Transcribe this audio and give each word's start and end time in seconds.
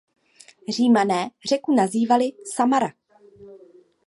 Římané 0.69 1.29
řeku 1.49 1.73
nazývali 1.75 2.31
"Samara". 2.53 2.93